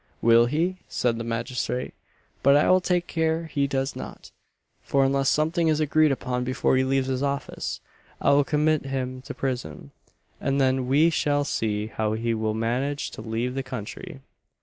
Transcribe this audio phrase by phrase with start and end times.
[0.19, 1.93] "Will he?" said the magistrate,
[2.41, 4.31] "but I will take care he does not;
[4.81, 7.81] for unless something is agreed upon before he leaves this office,
[8.19, 9.91] I will commit him to prison;
[10.39, 14.21] and then we shall see how he will manage to leave the country."